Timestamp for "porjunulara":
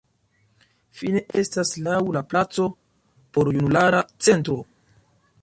3.37-4.01